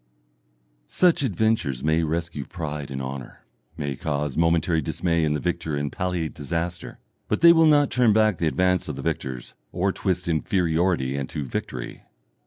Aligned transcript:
Such 0.87 1.21
adventures 1.21 1.83
may 1.83 2.01
rescue 2.01 2.43
pride 2.45 2.89
and 2.89 3.03
honour, 3.03 3.45
may 3.77 3.95
cause 3.95 4.35
momentary 4.35 4.81
dismay 4.81 5.23
in 5.23 5.33
the 5.33 5.39
victor 5.39 5.75
and 5.75 5.91
palliate 5.91 6.33
disaster, 6.33 6.97
but 7.27 7.41
they 7.41 7.53
will 7.53 7.67
not 7.67 7.91
turn 7.91 8.11
back 8.11 8.39
the 8.39 8.47
advance 8.47 8.87
of 8.87 8.95
the 8.95 9.03
victors, 9.03 9.53
or 9.71 9.91
twist 9.91 10.27
inferiority 10.27 11.15
into 11.15 11.45
victory. 11.45 12.01